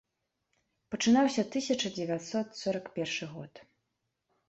Пачынаўся 0.95 1.45
тысяча 1.57 1.87
дзевяцьсот 1.99 2.47
сорак 2.63 2.85
першы 2.99 3.25
год. 3.39 3.53